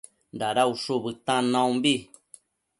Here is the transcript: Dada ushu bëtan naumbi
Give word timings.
Dada 0.39 0.63
ushu 0.73 0.95
bëtan 1.03 1.43
naumbi 1.53 1.93